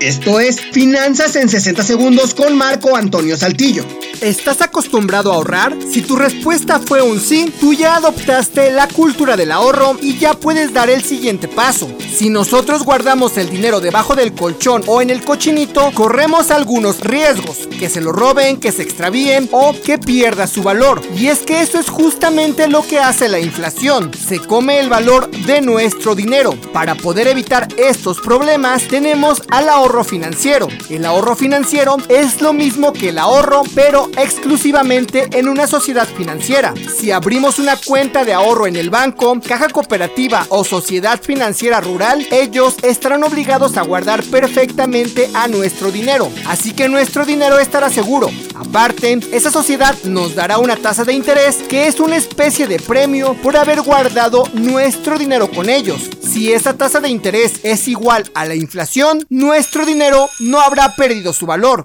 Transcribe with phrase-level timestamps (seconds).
[0.00, 3.84] Esto es Finanzas en 60 segundos con Marco Antonio Saltillo.
[4.20, 5.76] ¿Estás acostumbrado a ahorrar?
[5.90, 10.32] Si tu respuesta fue un sí, tú ya adoptaste la cultura del ahorro y ya
[10.34, 11.88] puedes dar el siguiente paso.
[12.14, 17.68] Si nosotros guardamos el dinero debajo del colchón o en el cochinito, corremos algunos riesgos,
[17.78, 21.02] que se lo roben, que se extravíen o que pierda su valor.
[21.14, 25.30] Y es que eso es justamente lo que hace la inflación, se come el valor
[25.30, 26.54] de nuestro dinero.
[26.72, 30.68] Para poder evitar estos problemas, tenemos al ahorro financiero.
[30.88, 36.74] El ahorro financiero es lo mismo que el ahorro, pero exclusivamente en una sociedad financiera.
[36.98, 42.26] Si abrimos una cuenta de ahorro en el banco, caja cooperativa o sociedad financiera rural,
[42.30, 46.30] ellos estarán obligados a guardar perfectamente a nuestro dinero.
[46.46, 48.30] Así que nuestro dinero estará seguro.
[48.54, 53.34] Aparte, esa sociedad nos dará una tasa de interés que es una especie de premio
[53.42, 56.10] por haber guardado nuestro dinero con ellos.
[56.22, 61.32] Si esa tasa de interés es igual a la inflación, nuestro dinero no habrá perdido
[61.32, 61.84] su valor.